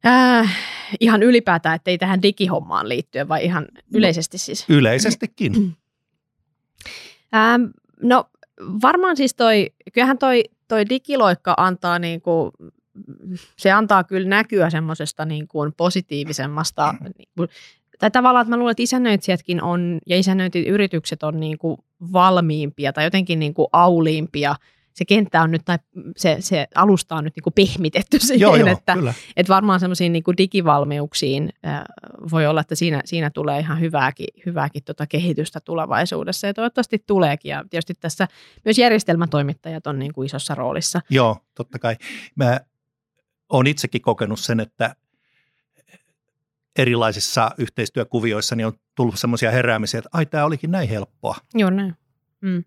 [0.06, 0.58] Äh,
[1.00, 4.66] ihan ylipäätään, ettei tähän digihommaan liittyen, vai ihan yleisesti siis?
[4.70, 5.54] Yleisestikin.
[7.36, 7.64] ähm,
[8.02, 8.26] No
[8.82, 12.52] varmaan siis toi, kyllähän toi, toi digiloikka antaa niin kuin,
[13.58, 17.50] se antaa kyllä näkyä semmoisesta niin kuin positiivisemmasta, niin kuin,
[18.00, 21.78] tai tavallaan, että mä luulen, että isännöitsijätkin on, ja isännöintiyritykset on niin kuin
[22.14, 24.56] valmiimpia tai jotenkin niin kuin auliimpia–
[24.94, 25.78] se kenttä on nyt, tai
[26.18, 28.98] se, se alusta on nyt niin kuin pehmitetty siihen, joo, joo, että,
[29.36, 31.84] että varmaan semmoisiin niin digivalmiuksiin äh,
[32.32, 37.50] voi olla, että siinä, siinä tulee ihan hyvääkin, hyvääkin tota kehitystä tulevaisuudessa ja toivottavasti tuleekin
[37.50, 38.28] ja tietysti tässä
[38.66, 41.02] myös järjestelmätoimittajat on niin kuin isossa roolissa.
[41.10, 41.96] Joo, totta kai.
[42.36, 42.60] Mä
[43.50, 44.96] olen itsekin kokenut sen, että
[46.80, 51.36] erilaisissa yhteistyökuvioissa niin on tullut semmoisia heräämisiä, että ai tämä olikin näin helppoa.
[51.54, 51.96] Joo, näin.
[52.42, 52.64] Mm.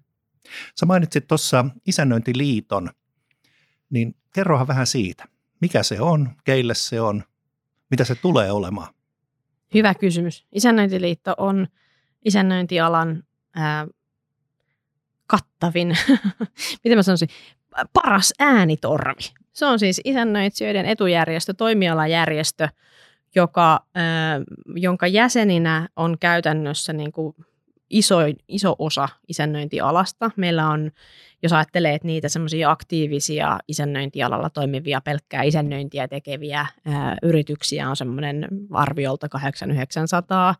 [0.81, 2.90] Sä mainitsit tuossa isännöintiliiton,
[3.90, 5.24] niin kerrohan vähän siitä.
[5.61, 7.24] Mikä se on, keille se on,
[7.90, 8.94] mitä se tulee olemaan?
[9.74, 10.46] Hyvä kysymys.
[10.52, 11.68] Isännöintiliitto on
[12.24, 13.22] isännöintialan
[13.55, 13.87] ää,
[15.26, 15.96] kattavin,
[16.85, 17.28] miten mä sanoisin,
[17.92, 19.33] paras äänitorvi.
[19.52, 22.68] Se on siis isännöitsijöiden etujärjestö, toimialajärjestö,
[23.35, 24.40] joka, ää,
[24.76, 27.35] jonka jäseninä on käytännössä niin kuin
[27.92, 28.16] iso,
[28.48, 30.31] iso osa isännöintialasta.
[30.37, 30.90] Meillä on,
[31.42, 38.48] jos ajattelee, että niitä semmoisia aktiivisia isännöintialalla toimivia, pelkkää isännöintiä tekeviä ää, yrityksiä on semmoinen
[38.70, 40.55] arviolta 8900,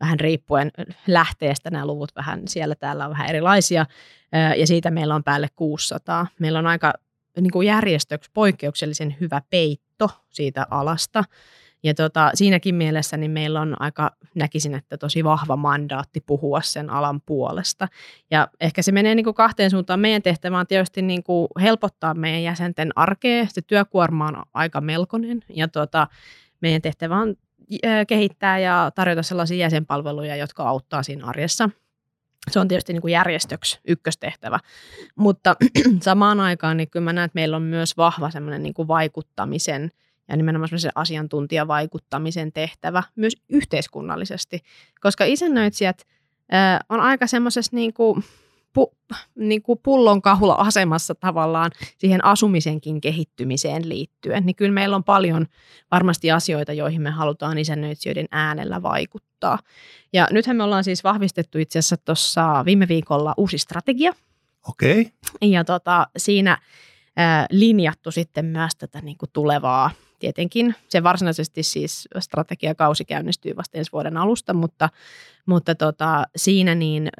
[0.00, 0.70] vähän riippuen
[1.06, 3.86] lähteestä nämä luvut vähän siellä täällä on vähän erilaisia,
[4.32, 6.26] ää, ja siitä meillä on päälle 600.
[6.38, 6.92] Meillä on aika
[7.40, 11.24] niin kuin järjestöksi poikkeuksellisen hyvä peitto siitä alasta.
[11.84, 16.90] Ja tota, siinäkin mielessä niin meillä on aika, näkisin, että tosi vahva mandaatti puhua sen
[16.90, 17.88] alan puolesta.
[18.30, 20.00] Ja ehkä se menee niin kuin kahteen suuntaan.
[20.00, 23.46] Meidän tehtävä on tietysti niin kuin helpottaa meidän jäsenten arkea.
[23.48, 26.06] Se työkuorma on aika melkoinen ja tota,
[26.60, 27.34] meidän tehtävä on
[28.08, 31.70] kehittää ja tarjota sellaisia jäsenpalveluja, jotka auttaa siinä arjessa.
[32.50, 34.58] Se on tietysti niin kuin järjestöksi ykköstehtävä,
[35.16, 35.56] mutta
[36.02, 39.90] samaan aikaan niin kyllä mä näen, että meillä on myös vahva semmoinen niin kuin vaikuttamisen
[40.28, 44.60] ja nimenomaan semmoisen asiantuntijavaikuttamisen tehtävä myös yhteiskunnallisesti,
[45.00, 46.06] koska isännöitsijät
[46.88, 48.24] on aika semmoisessa niin kuin
[48.72, 48.96] pu,
[49.34, 55.46] niin kuin pullonkahula asemassa tavallaan siihen asumisenkin kehittymiseen liittyen, niin kyllä meillä on paljon
[55.90, 59.58] varmasti asioita, joihin me halutaan isännöitsijöiden äänellä vaikuttaa.
[60.12, 64.12] Ja nythän me ollaan siis vahvistettu itse asiassa tuossa viime viikolla uusi strategia.
[64.68, 65.00] Okei.
[65.00, 65.50] Okay.
[65.50, 66.58] Ja tota, siinä
[67.50, 69.90] linjattu sitten myös tätä niin kuin tulevaa
[70.24, 74.88] tietenkin se varsinaisesti siis strategiakausi käynnistyy vasta ensi vuoden alusta, mutta,
[75.46, 77.10] mutta tota, siinä niin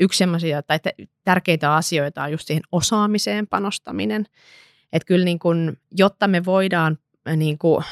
[0.00, 0.78] yksi semmoisia tai
[1.24, 4.26] tärkeitä asioita on just siihen osaamiseen panostaminen.
[4.92, 6.98] Että kyllä niin kun, jotta me voidaan
[7.36, 7.84] niin kuin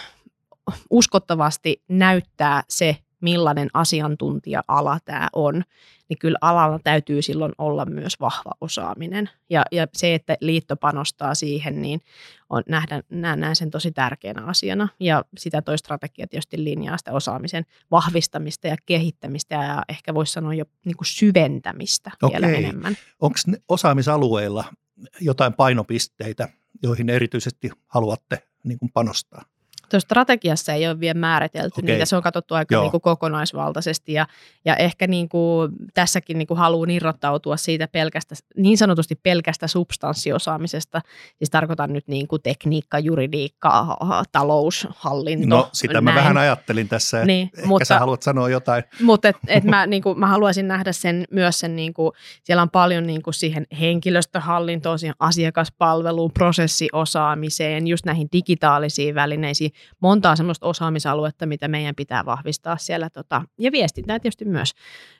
[0.90, 5.64] uskottavasti näyttää se, millainen asiantuntija-ala tämä on,
[6.08, 9.30] niin kyllä alalla täytyy silloin olla myös vahva osaaminen.
[9.50, 12.00] Ja, ja se, että liitto panostaa siihen, niin
[12.50, 14.88] on, nähdään, näen sen tosi tärkeänä asiana.
[15.00, 20.54] Ja sitä toi strategia tietysti linjaa sitä osaamisen vahvistamista ja kehittämistä ja ehkä voisi sanoa
[20.54, 22.40] jo niin kuin syventämistä Okei.
[22.40, 22.96] vielä enemmän.
[23.20, 24.64] Onko osaamisalueilla
[25.20, 26.48] jotain painopisteitä,
[26.82, 29.44] joihin erityisesti haluatte niin kuin panostaa?
[29.90, 31.90] Tuossa strategiassa ei ole vielä määritelty okay.
[31.90, 34.26] niitä, se on katsottu aika niin kuin kokonaisvaltaisesti ja,
[34.64, 41.00] ja ehkä niin kuin tässäkin niin kuin haluaa irrottautua siitä pelkästä, niin sanotusti pelkästä substanssiosaamisesta,
[41.38, 43.96] siis tarkoitan nyt niin kuin tekniikka, juridiikka,
[44.32, 45.56] talous, hallinto.
[45.56, 46.04] No sitä näin.
[46.04, 48.84] mä vähän ajattelin tässä, niin, ehkä mutta, sä haluat sanoa jotain.
[49.00, 52.62] Mutta et, et mä, niin kuin, mä haluaisin nähdä sen myös sen, niin kuin, siellä
[52.62, 59.70] on paljon niin kuin siihen henkilöstöhallintoon, siihen asiakaspalveluun, prosessiosaamiseen, just näihin digitaalisiin välineisiin,
[60.00, 63.10] montaa semmoista osaamisaluetta, mitä meidän pitää vahvistaa siellä.
[63.10, 64.72] Tota, ja viestintää tietysti myös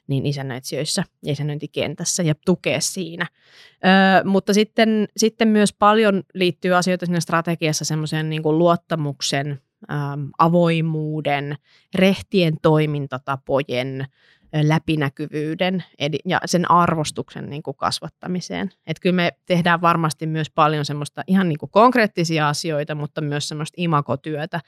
[0.07, 3.27] niin isännöitsijöissä ja isännöintikentässä ja tukea siinä.
[3.75, 11.57] Ö, mutta sitten, sitten myös paljon liittyy asioita siinä strategiassa semmoiseen niin luottamuksen, äm, avoimuuden,
[11.95, 14.07] rehtien toimintatapojen,
[14.53, 15.85] läpinäkyvyyden
[16.25, 18.71] ja sen arvostuksen niin kuin kasvattamiseen.
[18.87, 23.49] Et kyllä me tehdään varmasti myös paljon semmoista ihan niin kuin konkreettisia asioita, mutta myös
[23.49, 24.61] semmoista imakotyötä.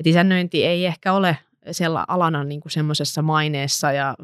[0.00, 1.38] Et isännöinti ei ehkä ole
[1.70, 4.14] siellä alana niin kuin semmoisessa maineessa ja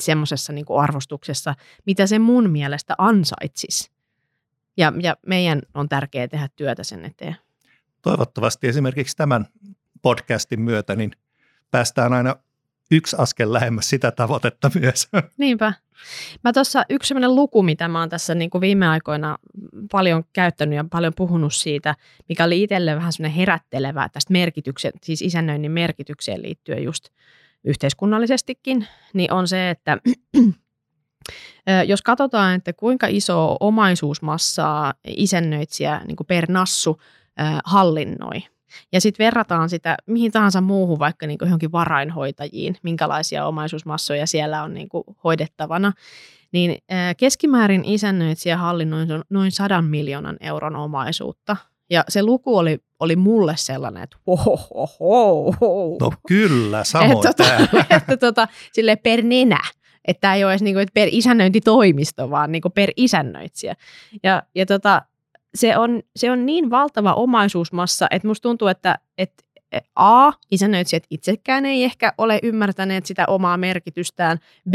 [0.00, 1.54] semmoisessa niin kuin arvostuksessa,
[1.86, 3.90] mitä se mun mielestä ansaitsisi.
[4.76, 7.36] Ja, ja meidän on tärkeää tehdä työtä sen eteen.
[8.02, 9.46] Toivottavasti esimerkiksi tämän
[10.02, 11.12] podcastin myötä niin
[11.70, 12.36] päästään aina
[12.90, 15.08] yksi askel lähemmäs sitä tavoitetta myös.
[15.38, 15.72] Niinpä.
[16.44, 19.38] Mä tuossa yksi sellainen luku, mitä mä oon tässä niin kuin viime aikoina
[19.92, 21.94] paljon käyttänyt ja paljon puhunut siitä,
[22.28, 27.08] mikä oli itselle vähän semmoinen herättelevä tästä merkityksen, siis isännöinnin merkitykseen liittyen just
[27.64, 29.98] yhteiskunnallisestikin, niin on se, että
[31.90, 37.00] jos katsotaan, että kuinka iso omaisuusmassaa isännöitsijä niin kuin per nassu
[37.64, 38.42] hallinnoi,
[38.92, 44.62] ja sitten verrataan sitä mihin tahansa muuhun, vaikka niin kuin johonkin varainhoitajiin, minkälaisia omaisuusmassoja siellä
[44.62, 45.92] on niin kuin hoidettavana,
[46.52, 46.78] niin
[47.16, 51.56] keskimäärin isännöitsijä hallinnoi noin sadan miljoonan euron omaisuutta.
[51.90, 55.52] Ja se luku oli, oli mulle sellainen, että ohohoho.
[56.00, 59.60] No kyllä, samoin että, tota, että tota, sille per nenä.
[60.04, 63.74] Että tämä ei ole edes niin kuin, per isännöintitoimisto, vaan niin kuin per isännöitsijä.
[64.22, 65.02] Ja, ja tota,
[65.54, 69.42] se on, se on niin valtava omaisuusmassa, että musta tuntuu, että, että
[69.96, 74.38] A, isännöitsijät itsekään ei ehkä ole ymmärtäneet sitä omaa merkitystään,
[74.70, 74.74] B,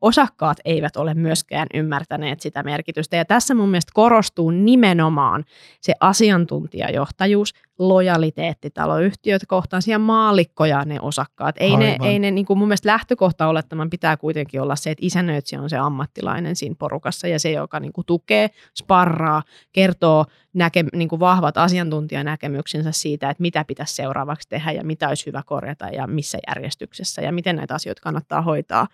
[0.00, 3.16] osakkaat eivät ole myöskään ymmärtäneet sitä merkitystä.
[3.16, 5.44] Ja tässä mun mielestä korostuu nimenomaan
[5.80, 11.56] se asiantuntijajohtajuus, lojaliteetti taloyhtiöt kohtaan, ja maallikkoja ne osakkaat.
[11.58, 11.80] Ei Aivan.
[11.80, 15.62] ne, ei ne niin kuin mun mielestä lähtökohta olettaman pitää kuitenkin olla se, että isännöitsijä
[15.62, 21.08] on se ammattilainen siinä porukassa ja se, joka niin kuin tukee, sparraa, kertoo näke, niin
[21.08, 26.06] kuin vahvat asiantuntijanäkemyksensä siitä, että mitä pitäisi seuraavaksi tehdä ja mitä olisi hyvä korjata ja
[26.06, 28.86] missä järjestyksessä ja miten näitä asioita kannattaa hoitaa.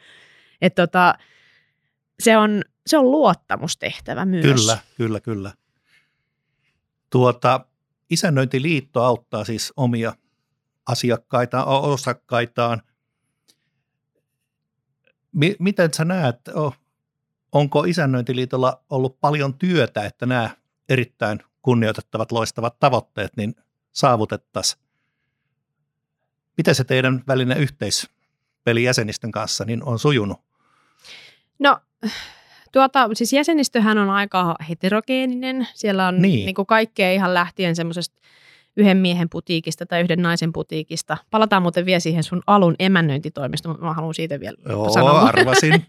[0.62, 1.14] Että tota,
[2.21, 4.61] se, on, se on luottamustehtävä myös.
[4.61, 5.53] Kyllä, kyllä, kyllä.
[7.11, 7.67] Tuota,
[8.11, 10.12] isännöintiliitto auttaa siis omia
[10.87, 12.83] asiakkaitaan, osakkaitaan.
[15.33, 16.40] M- miten sä näet,
[17.53, 20.51] onko isännöintiliitolla ollut paljon työtä, että nämä
[20.88, 23.55] erittäin kunnioitettavat, loistavat tavoitteet niin
[23.93, 24.83] saavutettaisiin?
[26.57, 28.23] Miten se teidän välinen yhteispeli
[28.83, 30.40] jäsenistön kanssa niin on sujunut?
[31.59, 31.79] No
[32.72, 35.68] tuota, siis jäsenistöhän on aika heterogeeninen.
[35.74, 36.46] Siellä on niin.
[36.46, 38.20] Niin kuin kaikkea ihan lähtien semmoisesta
[38.77, 41.16] yhden miehen putiikista tai yhden naisen putiikista.
[41.31, 45.20] Palataan muuten vielä siihen sun alun emännöintitoimista, mä haluan siitä vielä Joo, sanoa.
[45.20, 45.74] arvasin.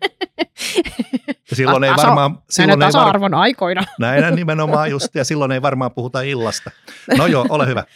[1.50, 2.38] Ja silloin ei varmaan...
[2.50, 2.92] Silloin ei var...
[2.92, 3.84] tasa-arvon aikoina.
[4.00, 6.72] Näinä nimenomaan just, ja silloin ei varmaan puhuta illasta.
[7.18, 7.84] No joo, ole hyvä.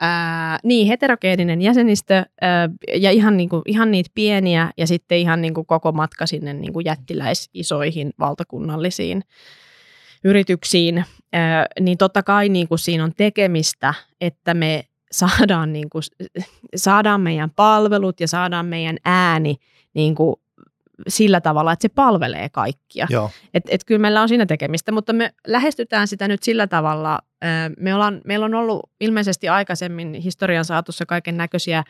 [0.00, 5.64] Ää, niin, heterogeeninen jäsenistö ää, ja ihan, niinku, ihan niitä pieniä ja sitten ihan niinku
[5.64, 9.22] koko matka sinne niinku jättiläisisoihin valtakunnallisiin
[10.24, 16.00] yrityksiin, ää, niin totta kai niinku siinä on tekemistä, että me saadaan, niinku,
[16.76, 19.56] saadaan meidän palvelut ja saadaan meidän ääni
[19.94, 20.40] niinku,
[21.08, 23.06] sillä tavalla, että se palvelee kaikkia.
[23.10, 27.18] Joo, Et, et kyllä meillä on siinä tekemistä, mutta me lähestytään sitä nyt sillä tavalla.
[27.78, 31.84] Me ollaan, meillä on ollut ilmeisesti aikaisemmin historian saatossa kaiken näköisiä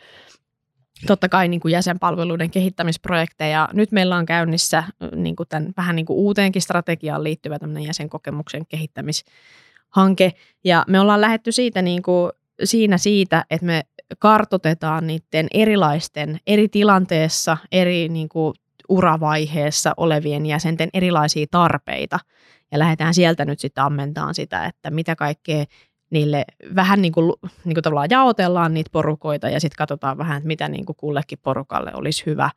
[1.07, 3.69] totta kai niin kuin jäsenpalveluiden kehittämisprojekteja.
[3.73, 4.83] Nyt meillä on käynnissä
[5.15, 10.33] niin kuin tämän, vähän niin kuin uuteenkin strategiaan liittyvä jäsenkokemuksen kehittämishanke.
[10.63, 12.31] Ja me ollaan lähetty siitä niin kuin,
[12.63, 13.83] siinä siitä, että me
[14.19, 18.53] kartotetaan niiden erilaisten, eri tilanteessa, eri niin kuin,
[18.89, 22.19] uravaiheessa olevien jäsenten erilaisia tarpeita.
[22.71, 25.65] Ja lähdetään sieltä nyt sitten ammentaan sitä, että mitä kaikkea
[26.09, 27.33] niille vähän niin kuin,
[27.65, 31.39] niin kuin tavallaan jaotellaan niitä porukoita ja sitten katsotaan vähän, että mitä niin kuin kullekin
[31.43, 32.49] porukalle olisi hyvä,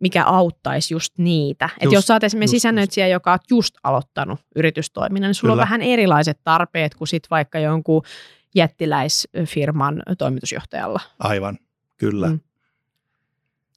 [0.00, 1.68] mikä auttaisi just niitä.
[1.80, 5.62] Että jos sä oot esimerkiksi just, sisännöitsijä, joka on just aloittanut yritystoiminnan, niin sulla Kyllä.
[5.62, 8.02] on vähän erilaiset tarpeet kuin sitten vaikka jonkun
[8.54, 11.00] jättiläisfirman toimitusjohtajalla.
[11.18, 11.58] aivan,
[11.96, 12.28] kyllä.
[12.28, 12.40] Mm.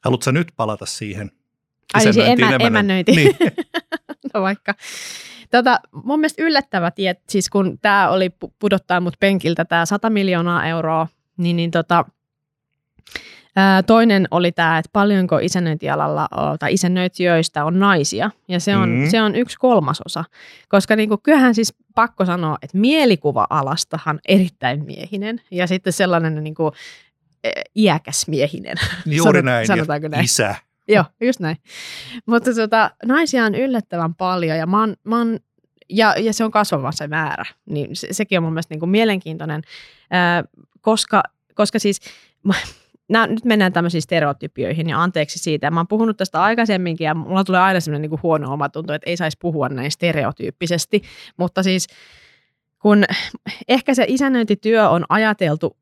[0.03, 1.31] Haluatko nyt palata siihen?
[1.93, 3.11] Ai niin se emä, emännöinti.
[3.11, 3.35] Niin.
[4.33, 4.73] no vaikka.
[5.51, 10.09] Tota, mun mielestä yllättävä tie, siis kun tämä oli pu- pudottaa mut penkiltä tämä 100
[10.09, 12.05] miljoonaa euroa, niin, niin tota,
[13.55, 16.27] ää, toinen oli tämä, että paljonko isännöintialalla
[16.59, 19.09] tai isännöitsijöistä on naisia, ja se on, Mm.
[19.09, 20.23] se on yksi kolmasosa.
[20.69, 26.71] Koska niinku, kyllähän siis pakko sanoa, että mielikuva-alastahan erittäin miehinen, ja sitten sellainen niinku,
[27.75, 28.77] iäkäs miehinen.
[29.05, 29.67] Juuri Sanot- näin.
[29.67, 30.25] sanotaanko näin?
[30.25, 30.55] Isä.
[30.87, 31.57] Joo, just näin.
[32.25, 35.39] Mutta tota, naisia on yllättävän paljon ja, mä oon, mä oon,
[35.89, 37.45] ja, ja se on kasvava se määrä.
[37.65, 39.61] Niin se, sekin on mun mielestä niin kuin mielenkiintoinen,
[40.11, 40.43] ää,
[40.81, 41.23] koska,
[41.55, 41.99] koska siis
[43.09, 45.71] nää, nyt mennään tämmöisiin stereotypioihin ja anteeksi siitä.
[45.71, 49.09] Mä oon puhunut tästä aikaisemminkin ja mulla tulee aina semmoinen niin kuin huono omatunto, että
[49.09, 51.01] ei saisi puhua näin stereotyyppisesti.
[51.37, 51.87] Mutta siis
[52.79, 53.03] kun
[53.67, 55.77] ehkä se isännöintityö on ajateltu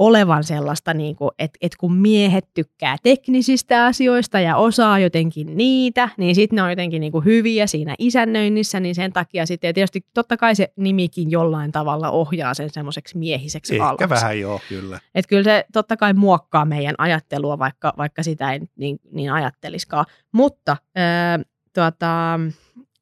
[0.00, 6.08] olevan sellaista, niin kuin, että, että kun miehet tykkää teknisistä asioista ja osaa jotenkin niitä,
[6.16, 9.72] niin sitten ne on jotenkin niin kuin hyviä siinä isännöinnissä, niin sen takia sitten, ja
[9.72, 14.08] tietysti totta kai se nimikin jollain tavalla ohjaa sen semmoiseksi miehiseksi Ehkä alaksi.
[14.08, 15.00] vähän joo, kyllä.
[15.14, 20.04] Että kyllä se totta kai muokkaa meidän ajattelua, vaikka, vaikka sitä ei niin, niin ajatteliskaan.
[20.32, 21.38] Mutta ää,
[21.74, 22.40] tuota,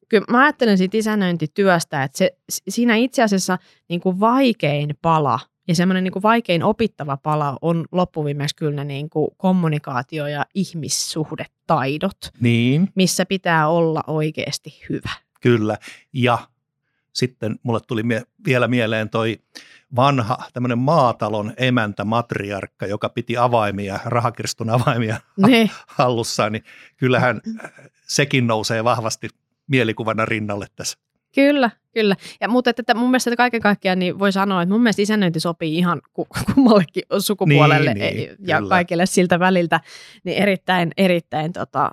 [0.09, 2.31] kyllä mä ajattelen siitä isännöintityöstä, että se,
[2.69, 3.57] siinä itse asiassa
[3.89, 9.09] niin kuin vaikein pala ja semmoinen niin vaikein opittava pala on loppuviimeksi kyllä ne niin
[9.09, 15.09] kuin kommunikaatio- ja ihmissuhdetaidot, Niin, missä pitää olla oikeasti hyvä.
[15.41, 15.77] kyllä.
[16.13, 16.37] Ja
[17.13, 19.39] sitten mulle tuli mie- vielä mieleen toi
[19.95, 26.63] vanha tämmöinen maatalon emäntä matriarkka, joka piti avaimia, rahakirstun avaimia Ne, hallussaan, niin
[26.97, 27.41] kyllähän
[28.07, 29.29] sekin nousee vahvasti
[29.67, 30.97] mielikuvana rinnalle tässä.
[31.35, 32.15] Kyllä, kyllä.
[32.41, 35.39] Ja, mutta että mun mielestä että kaiken kaikkiaan niin voi sanoa, että mun mielestä isännöinti
[35.39, 38.69] sopii ihan ku- kummallekin sukupuolelle Niin, niin, ja kyllä.
[38.69, 39.79] kaikille siltä väliltä
[40.23, 41.91] niin erittäin, erittäin tota,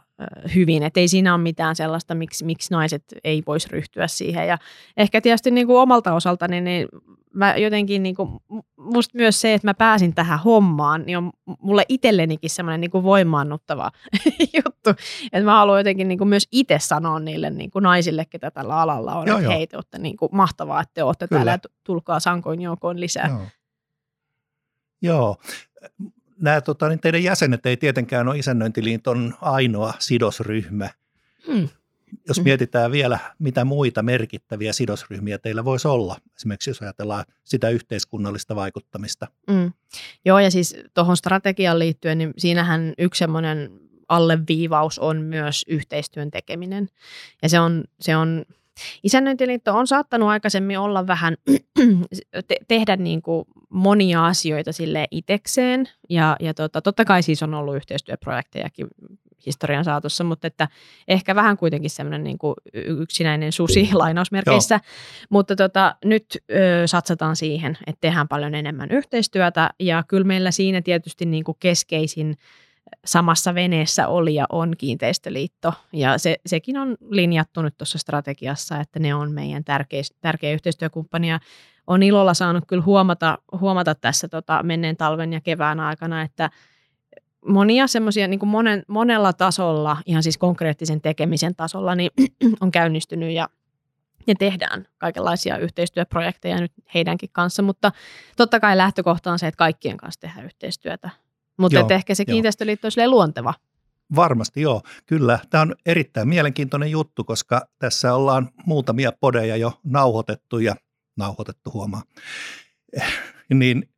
[0.54, 0.82] hyvin.
[0.82, 4.48] Että ei siinä ole mitään sellaista, miksi, miksi naiset ei voisi ryhtyä siihen.
[4.48, 4.58] Ja
[4.96, 6.88] ehkä tietysti niin kuin omalta osaltani, niin
[7.34, 8.30] mä jotenkin niin kuin,
[8.76, 13.04] musta myös se, että mä pääsin tähän hommaan, niin on mulle itsellenikin semmoinen niin kuin
[13.04, 13.90] voimaannuttava
[14.64, 14.90] juttu.
[15.32, 18.80] Että mä haluan jotenkin niin kuin myös itse sanoa niille niin kuin naisille, ketä tällä
[18.80, 19.58] alalla on, Joo, että joo.
[19.58, 21.38] hei, te olette niin kuin mahtavaa, että te olette Kyllä.
[21.38, 23.28] täällä ja tulkaa sankoin joukoon lisää.
[23.28, 23.46] Joo.
[25.02, 25.36] Joo.
[26.40, 30.90] Nämä tota, niin teidän jäsenet ei tietenkään ole Isännöintiliiton ainoa sidosryhmä.
[31.46, 31.68] Hmm.
[32.28, 32.44] Jos Mhm.
[32.44, 39.26] mietitään vielä, mitä muita merkittäviä sidosryhmiä teillä voisi olla, esimerkiksi jos ajatellaan sitä yhteiskunnallista vaikuttamista.
[39.50, 39.72] Mm.
[40.24, 43.70] Joo, ja siis tuohon strategiaan liittyen, niin siinähän yksi semmoinen
[44.08, 46.88] alleviivaus on myös yhteistyön tekeminen.
[47.42, 48.44] Ja se on, se on
[49.02, 51.36] Isännöintiliitto on saattanut aikaisemmin olla vähän,
[52.48, 55.88] te- tehdä niin kuin monia asioita sille itekseen.
[56.10, 58.86] Ja, ja tota, totta kai siis on ollut yhteistyöprojektejakin
[59.46, 60.68] historian saatossa, mutta että
[61.08, 64.80] ehkä vähän kuitenkin semmoinen niin kuin yksinäinen susi lainausmerkeissä.
[65.30, 70.82] Mutta tota, nyt ö, satsataan siihen, että tehdään paljon enemmän yhteistyötä ja kyllä meillä siinä
[70.82, 72.36] tietysti niin kuin keskeisin
[73.04, 75.72] samassa veneessä oli ja on kiinteistöliitto.
[75.92, 81.28] Ja se, sekin on linjattu nyt tuossa strategiassa, että ne on meidän tärkeä, tärkeä yhteistyökumppani.
[81.28, 81.40] Ja
[81.86, 86.50] on ilolla saanut kyllä huomata, huomata tässä tota, menneen talven ja kevään aikana, että
[87.46, 92.10] monia semmoisia niin monen, monella tasolla, ihan siis konkreettisen tekemisen tasolla, niin
[92.60, 93.48] on käynnistynyt ja,
[94.26, 97.92] ja tehdään kaikenlaisia yhteistyöprojekteja nyt heidänkin kanssa, mutta
[98.36, 101.10] totta kai lähtökohta on se, että kaikkien kanssa tehdään yhteistyötä.
[101.58, 103.54] Mutta joo, ehkä se kiinteistöliitto olisi luonteva.
[104.16, 105.38] Varmasti joo, kyllä.
[105.50, 110.76] Tämä on erittäin mielenkiintoinen juttu, koska tässä ollaan muutamia podeja jo nauhoitettu ja
[111.16, 112.02] nauhoitettu huomaa.
[113.54, 113.88] Niin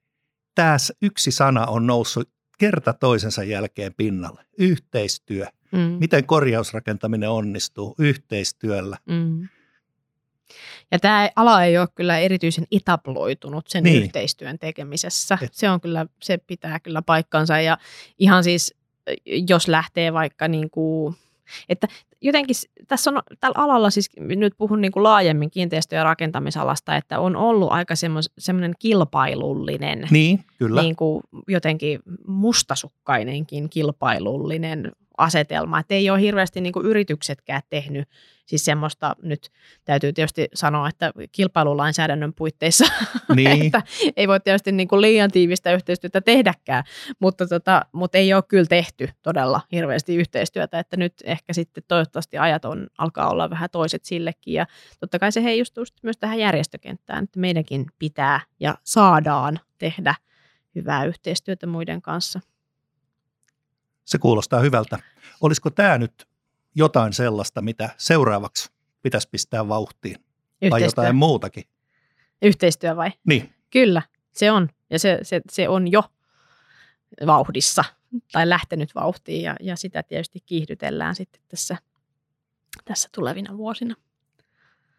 [0.54, 4.44] tämä yksi sana on noussut kerta toisensa jälkeen pinnalle.
[4.58, 5.46] Yhteistyö.
[5.72, 5.78] Mm.
[5.78, 8.98] Miten korjausrakentaminen onnistuu yhteistyöllä.
[9.06, 9.48] Mm.
[10.90, 14.02] Ja tämä ala ei ole kyllä erityisen etabloitunut sen niin.
[14.02, 15.38] yhteistyön tekemisessä.
[15.42, 15.54] Et.
[15.54, 17.78] Se on kyllä, se pitää kyllä paikkansa ja
[18.18, 18.74] ihan siis,
[19.26, 21.14] jos lähtee vaikka niin kuin,
[21.68, 21.88] että
[22.20, 22.56] jotenkin
[22.88, 27.36] tässä on tällä alalla, siis nyt puhun niin kuin laajemmin kiinteistö- ja rakentamisalasta, että on
[27.36, 27.94] ollut aika
[28.38, 30.82] semmoinen kilpailullinen, niin, kyllä.
[30.82, 35.78] Niin kuin jotenkin mustasukkainenkin kilpailullinen asetelma.
[35.78, 38.08] Että ei ole hirveästi niin kuin yrityksetkään tehnyt
[38.48, 39.50] siis semmoista, nyt
[39.84, 42.84] täytyy tietysti sanoa, että kilpailulainsäädännön puitteissa,
[43.36, 43.66] niin.
[43.66, 43.82] että
[44.16, 46.84] ei voi tietysti niin kuin liian tiivistä yhteistyötä tehdäkään,
[47.18, 52.38] mutta, tota, mutta ei ole kyllä tehty todella hirveästi yhteistyötä, että nyt ehkä sitten toivottavasti
[52.38, 54.66] ajat on, alkaa olla vähän toiset sillekin ja
[55.00, 60.14] totta kai se heijustuu myös tähän järjestökenttään, että meidänkin pitää ja saadaan tehdä
[60.74, 62.40] hyvää yhteistyötä muiden kanssa.
[64.08, 64.98] Se kuulostaa hyvältä.
[65.40, 66.28] Olisiko tämä nyt
[66.74, 68.70] jotain sellaista, mitä seuraavaksi
[69.02, 70.16] pitäisi pistää vauhtiin?
[70.16, 70.70] Yhteistyö.
[70.70, 71.64] Tai jotain muutakin?
[72.42, 73.10] Yhteistyö vai?
[73.26, 73.54] Niin.
[73.70, 74.68] Kyllä, se on.
[74.90, 76.02] Ja se, se, se on jo
[77.26, 77.84] vauhdissa
[78.32, 81.76] tai lähtenyt vauhtiin ja, ja sitä tietysti kiihdytellään sitten tässä,
[82.84, 83.94] tässä tulevina vuosina.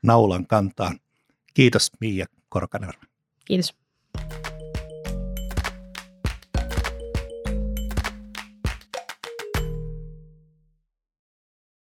[0.02, 1.00] Naulan kantaan.
[1.54, 2.94] Kiitos Miia Korkanen.
[3.46, 3.76] Kiitos.